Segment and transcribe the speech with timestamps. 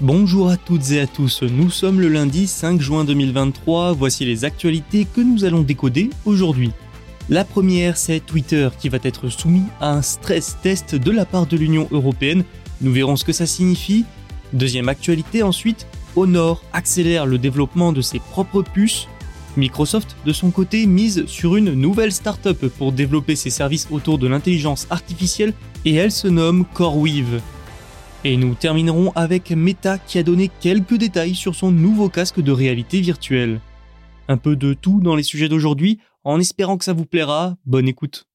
[0.00, 4.44] Bonjour à toutes et à tous, nous sommes le lundi 5 juin 2023, voici les
[4.44, 6.70] actualités que nous allons décoder aujourd'hui.
[7.28, 11.46] La première, c'est Twitter qui va être soumis à un stress test de la part
[11.46, 12.44] de l'Union européenne,
[12.80, 14.04] nous verrons ce que ça signifie.
[14.52, 19.08] Deuxième actualité ensuite, Honor accélère le développement de ses propres puces.
[19.56, 24.28] Microsoft, de son côté, mise sur une nouvelle startup pour développer ses services autour de
[24.28, 25.54] l'intelligence artificielle
[25.84, 27.40] et elle se nomme CoreWeave.
[28.28, 32.52] Et nous terminerons avec Meta qui a donné quelques détails sur son nouveau casque de
[32.52, 33.58] réalité virtuelle.
[34.28, 37.88] Un peu de tout dans les sujets d'aujourd'hui, en espérant que ça vous plaira, bonne
[37.88, 38.26] écoute.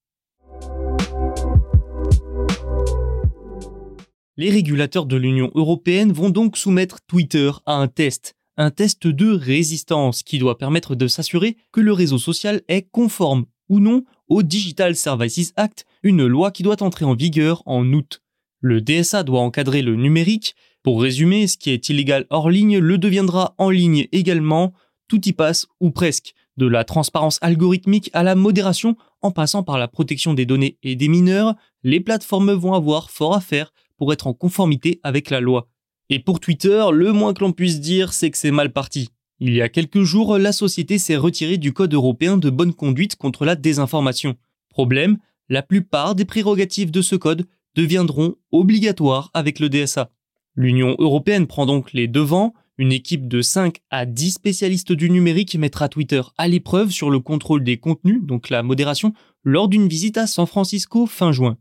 [4.35, 9.29] Les régulateurs de l'Union européenne vont donc soumettre Twitter à un test, un test de
[9.31, 14.41] résistance qui doit permettre de s'assurer que le réseau social est conforme ou non au
[14.41, 18.22] Digital Services Act, une loi qui doit entrer en vigueur en août.
[18.63, 20.55] Le DSA doit encadrer le numérique.
[20.83, 24.71] Pour résumer, ce qui est illégal hors ligne le deviendra en ligne également.
[25.09, 26.33] Tout y passe ou presque.
[26.55, 30.95] De la transparence algorithmique à la modération, en passant par la protection des données et
[30.95, 35.41] des mineurs, les plateformes vont avoir fort à faire pour être en conformité avec la
[35.41, 35.67] loi.
[36.09, 39.09] Et pour Twitter, le moins que l'on puisse dire, c'est que c'est mal parti.
[39.41, 43.17] Il y a quelques jours, la société s'est retirée du Code européen de bonne conduite
[43.17, 44.37] contre la désinformation.
[44.69, 45.17] Problème,
[45.49, 47.45] la plupart des prérogatives de ce code
[47.75, 50.11] deviendront obligatoires avec le DSA.
[50.55, 55.55] L'Union européenne prend donc les devants, une équipe de 5 à 10 spécialistes du numérique
[55.55, 59.13] mettra Twitter à l'épreuve sur le contrôle des contenus, donc la modération,
[59.43, 61.57] lors d'une visite à San Francisco fin juin.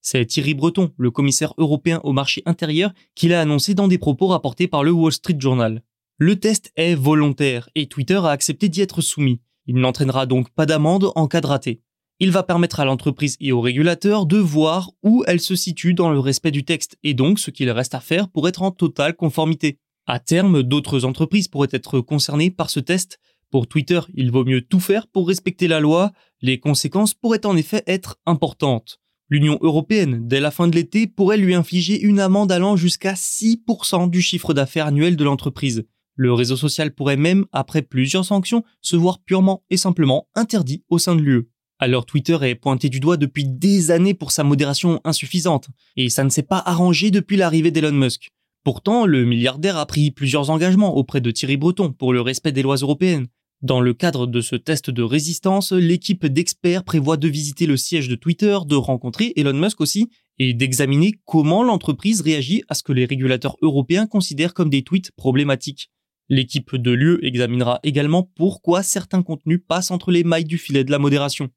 [0.00, 4.28] C'est Thierry Breton, le commissaire européen au marché intérieur, qui l'a annoncé dans des propos
[4.28, 5.82] rapportés par le Wall Street Journal.
[6.16, 9.40] Le test est volontaire et Twitter a accepté d'y être soumis.
[9.66, 11.80] Il n'entraînera donc pas d'amende en cas de raté.
[12.22, 16.10] Il va permettre à l'entreprise et au régulateur de voir où elle se situe dans
[16.10, 19.16] le respect du texte et donc ce qu'il reste à faire pour être en totale
[19.16, 19.78] conformité.
[20.06, 23.18] À terme, d'autres entreprises pourraient être concernées par ce test.
[23.50, 26.12] Pour Twitter, il vaut mieux tout faire pour respecter la loi.
[26.42, 29.00] Les conséquences pourraient en effet être importantes.
[29.30, 34.10] L'Union européenne, dès la fin de l'été, pourrait lui infliger une amende allant jusqu'à 6%
[34.10, 35.84] du chiffre d'affaires annuel de l'entreprise.
[36.16, 40.98] Le réseau social pourrait même, après plusieurs sanctions, se voir purement et simplement interdit au
[40.98, 41.48] sein de l'UE.
[41.82, 46.24] Alors Twitter est pointé du doigt depuis des années pour sa modération insuffisante, et ça
[46.24, 48.28] ne s'est pas arrangé depuis l'arrivée d'Elon Musk.
[48.64, 52.60] Pourtant, le milliardaire a pris plusieurs engagements auprès de Thierry Breton pour le respect des
[52.60, 53.28] lois européennes.
[53.62, 58.08] Dans le cadre de ce test de résistance, l'équipe d'experts prévoit de visiter le siège
[58.08, 62.92] de Twitter, de rencontrer Elon Musk aussi, et d'examiner comment l'entreprise réagit à ce que
[62.92, 65.90] les régulateurs européens considèrent comme des tweets problématiques.
[66.28, 70.90] L'équipe de l'UE examinera également pourquoi certains contenus passent entre les mailles du filet de
[70.90, 71.48] la modération.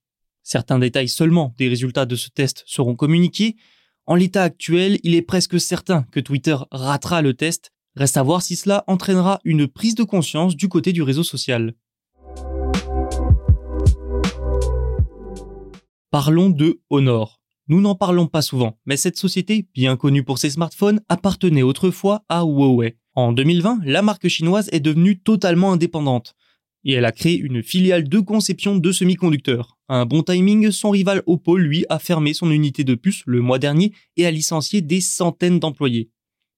[0.44, 3.56] Certains détails seulement des résultats de ce test seront communiqués.
[4.06, 7.72] En l'état actuel, il est presque certain que Twitter ratera le test.
[7.96, 11.74] Reste à voir si cela entraînera une prise de conscience du côté du réseau social.
[16.12, 17.42] Parlons de Honor.
[17.70, 22.26] Nous n'en parlons pas souvent, mais cette société, bien connue pour ses smartphones, appartenait autrefois
[22.28, 22.98] à Huawei.
[23.16, 26.36] En 2020, la marque chinoise est devenue totalement indépendante
[26.84, 29.73] et elle a créé une filiale de conception de semi-conducteurs.
[29.90, 33.60] Un bon timing, son rival Oppo, lui, a fermé son unité de puce le mois
[33.60, 36.10] dernier et a licencié des centaines d'employés.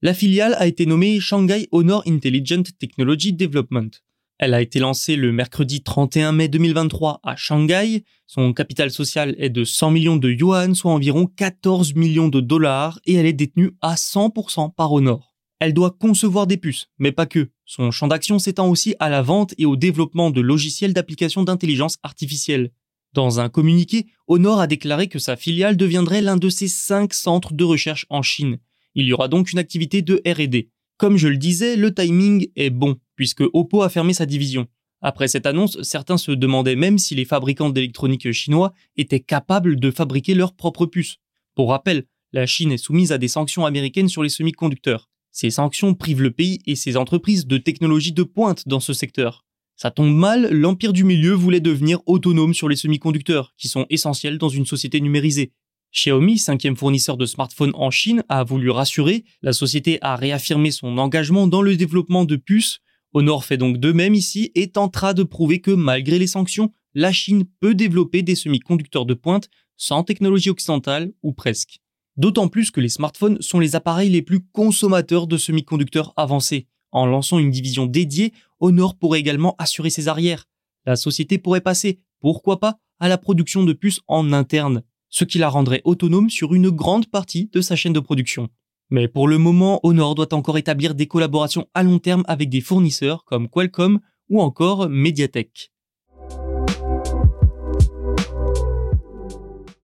[0.02, 3.90] La filiale a été nommée Shanghai Honor Intelligent Technology Development.
[4.38, 8.04] Elle a été lancée le mercredi 31 mai 2023 à Shanghai.
[8.28, 13.00] Son capital social est de 100 millions de yuan, soit environ 14 millions de dollars,
[13.06, 15.34] et elle est détenue à 100% par Honor.
[15.60, 17.50] Elle doit concevoir des puces, mais pas que.
[17.66, 21.98] Son champ d'action s'étend aussi à la vente et au développement de logiciels d'application d'intelligence
[22.04, 22.72] artificielle.
[23.16, 27.54] Dans un communiqué, Honor a déclaré que sa filiale deviendrait l'un de ses cinq centres
[27.54, 28.58] de recherche en Chine
[28.94, 30.70] Il y aura donc une activité de R&D.
[30.98, 34.68] Comme je le disais, le timing est bon, puisque Oppo a fermé sa division.
[35.00, 39.92] Après cette annonce, certains se demandaient même si les fabricants d'électronique chinois étaient capables de
[39.92, 41.16] fabriquer leurs propres puces.
[41.56, 42.04] Pour rappel,
[42.34, 45.10] la Chine est soumise à des sanctions américaines sur les semi-conducteurs.
[45.32, 49.45] Ces sanctions privent le pays et ses entreprises de technologies de pointe dans ce secteur.
[49.76, 54.38] Ça tombe mal, l'Empire du Milieu voulait devenir autonome sur les semi-conducteurs, qui sont essentiels
[54.38, 55.52] dans une société numérisée.
[55.94, 60.98] Xiaomi, cinquième fournisseur de smartphones en Chine, a voulu rassurer, la société a réaffirmé son
[60.98, 62.80] engagement dans le développement de puces,
[63.16, 67.14] Honor fait donc de même ici et tentera de prouver que malgré les sanctions, la
[67.14, 71.80] Chine peut développer des semi-conducteurs de pointe sans technologie occidentale ou presque.
[72.18, 76.68] D'autant plus que les smartphones sont les appareils les plus consommateurs de semi-conducteurs avancés.
[76.96, 78.32] En lançant une division dédiée,
[78.62, 80.48] Honor pourrait également assurer ses arrières.
[80.86, 85.38] La société pourrait passer, pourquoi pas, à la production de puces en interne ce qui
[85.38, 88.48] la rendrait autonome sur une grande partie de sa chaîne de production.
[88.90, 92.62] Mais pour le moment, Honor doit encore établir des collaborations à long terme avec des
[92.62, 94.00] fournisseurs comme Qualcomm
[94.30, 95.74] ou encore Mediatek.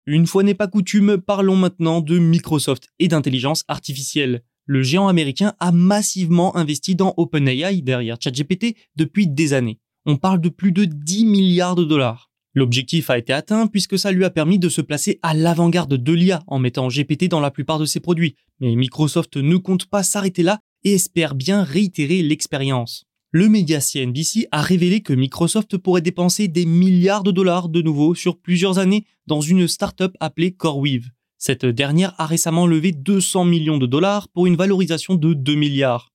[0.07, 4.41] Une fois n'est pas coutume, parlons maintenant de Microsoft et d'intelligence artificielle.
[4.69, 9.79] Le géant américain a massivement investi dans OpenAI derrière ChatGPT depuis des années.
[10.05, 12.29] On parle de plus de 10 milliards de dollars.
[12.53, 16.13] L'objectif a été atteint puisque ça lui a permis de se placer à l'avant-garde de
[16.13, 18.35] l'IA en mettant GPT dans la plupart de ses produits.
[18.59, 23.05] Mais Microsoft ne compte pas s'arrêter là et espère bien réitérer l'expérience.
[23.31, 28.15] Le média CNBC a révélé que Microsoft pourrait dépenser des milliards de dollars de nouveau
[28.15, 31.09] sur plusieurs années dans une start-up appelée CoreWeave.
[31.37, 36.11] Cette dernière a récemment levé 200 millions de dollars pour une valorisation de 2 milliards.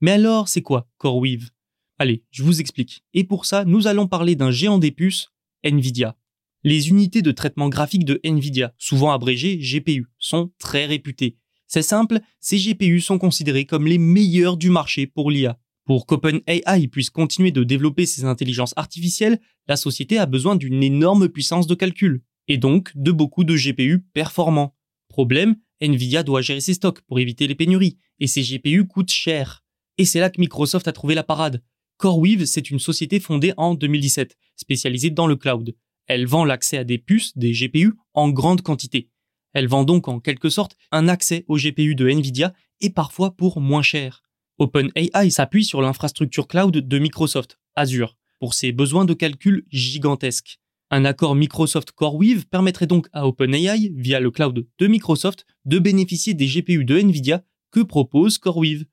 [0.00, 1.50] Mais alors, c'est quoi CoreWeave?
[1.98, 3.04] Allez, je vous explique.
[3.12, 5.28] Et pour ça, nous allons parler d'un géant des puces
[5.64, 6.16] Nvidia.
[6.62, 11.36] Les unités de traitement graphique de Nvidia, souvent abrégées GPU, sont très réputées.
[11.66, 15.58] C'est simple, ces GPU sont considérés comme les meilleurs du marché pour l'IA.
[15.84, 19.38] Pour qu'OpenAI puisse continuer de développer ses intelligences artificielles,
[19.68, 24.00] la société a besoin d'une énorme puissance de calcul, et donc de beaucoup de GPU
[24.12, 24.74] performants.
[25.08, 29.64] Problème, Nvidia doit gérer ses stocks pour éviter les pénuries, et ces GPU coûtent cher.
[29.98, 31.62] Et c'est là que Microsoft a trouvé la parade.
[31.98, 35.74] CoreWeave, c'est une société fondée en 2017, spécialisée dans le cloud.
[36.06, 39.08] Elle vend l'accès à des puces, des GPU, en grande quantité.
[39.52, 43.60] Elle vend donc en quelque sorte un accès aux GPU de Nvidia et parfois pour
[43.60, 44.22] moins cher.
[44.58, 50.60] OpenAI s'appuie sur l'infrastructure cloud de Microsoft, Azure, pour ses besoins de calcul gigantesques.
[50.96, 56.34] Un accord Microsoft CoreWeave permettrait donc à OpenAI, via le cloud de Microsoft, de bénéficier
[56.34, 57.42] des GPU de Nvidia
[57.72, 58.84] que propose CoreWeave.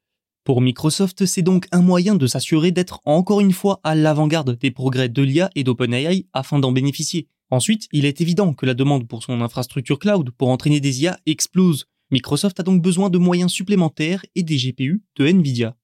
[0.43, 4.71] Pour Microsoft, c'est donc un moyen de s'assurer d'être encore une fois à l'avant-garde des
[4.71, 7.27] progrès de l'IA et d'OpenAI afin d'en bénéficier.
[7.51, 11.19] Ensuite, il est évident que la demande pour son infrastructure cloud pour entraîner des IA
[11.27, 11.85] explose.
[12.09, 15.77] Microsoft a donc besoin de moyens supplémentaires et des GPU de Nvidia.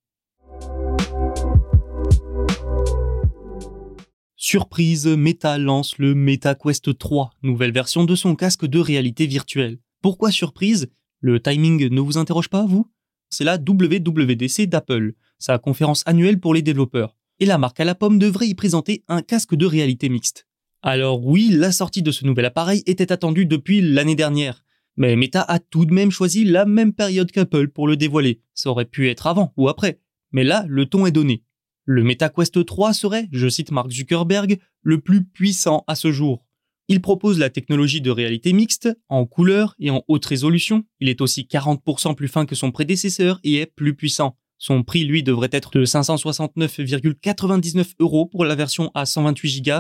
[4.40, 9.80] Surprise, Meta lance le MetaQuest 3, nouvelle version de son casque de réalité virtuelle.
[10.04, 10.92] Pourquoi surprise?
[11.22, 12.88] Le timing ne vous interroge pas, vous?
[13.32, 17.16] C'est la WWDC d'Apple, sa conférence annuelle pour les développeurs.
[17.40, 20.46] Et la marque à la pomme devrait y présenter un casque de réalité mixte.
[20.84, 24.64] Alors oui, la sortie de ce nouvel appareil était attendue depuis l'année dernière.
[24.98, 28.42] Mais Meta a tout de même choisi la même période qu'Apple pour le dévoiler.
[28.54, 30.00] Ça aurait pu être avant ou après.
[30.32, 31.44] Mais là, le ton est donné.
[31.90, 36.46] Le MetaQuest 3 serait, je cite Mark Zuckerberg, le plus puissant à ce jour.
[36.90, 40.84] Il propose la technologie de réalité mixte en couleur et en haute résolution.
[41.00, 44.36] Il est aussi 40% plus fin que son prédécesseur et est plus puissant.
[44.58, 49.72] Son prix, lui, devrait être de 569,99 euros pour la version à 128 Go.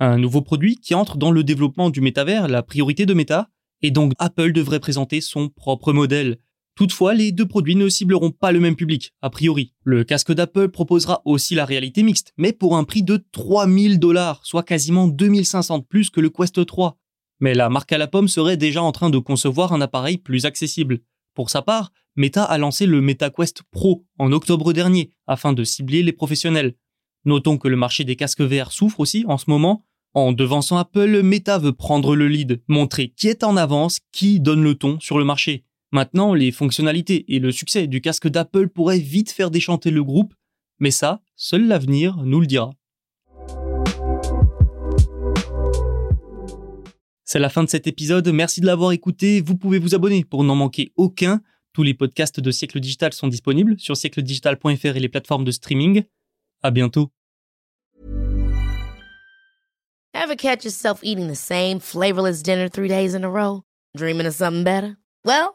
[0.00, 3.48] Un nouveau produit qui entre dans le développement du métavers, la priorité de Meta.
[3.80, 6.36] Et donc Apple devrait présenter son propre modèle.
[6.76, 9.72] Toutefois, les deux produits ne cibleront pas le même public, a priori.
[9.84, 14.40] Le casque d'Apple proposera aussi la réalité mixte, mais pour un prix de 3000 dollars,
[14.44, 16.98] soit quasiment 2500 de plus que le Quest 3.
[17.38, 20.46] Mais la marque à la pomme serait déjà en train de concevoir un appareil plus
[20.46, 21.00] accessible.
[21.34, 26.02] Pour sa part, Meta a lancé le MetaQuest Pro en octobre dernier, afin de cibler
[26.02, 26.74] les professionnels.
[27.24, 29.84] Notons que le marché des casques VR souffre aussi en ce moment.
[30.12, 34.62] En devançant Apple, Meta veut prendre le lead, montrer qui est en avance, qui donne
[34.62, 35.64] le ton sur le marché.
[35.94, 40.34] Maintenant, les fonctionnalités et le succès du casque d'Apple pourraient vite faire déchanter le groupe,
[40.80, 42.72] mais ça, seul l'avenir nous le dira.
[47.24, 50.42] C'est la fin de cet épisode, merci de l'avoir écouté, vous pouvez vous abonner pour
[50.42, 51.40] n'en manquer aucun.
[51.72, 56.02] Tous les podcasts de Siècle Digital sont disponibles sur siècledigital.fr et les plateformes de streaming.
[56.64, 57.12] À bientôt.
[63.96, 64.96] Dreaming of something better?
[65.24, 65.54] Well,